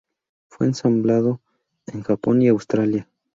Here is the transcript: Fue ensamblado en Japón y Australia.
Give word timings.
Fue 0.47 0.65
ensamblado 0.65 1.41
en 1.85 2.01
Japón 2.01 2.41
y 2.41 2.47
Australia. 2.47 3.07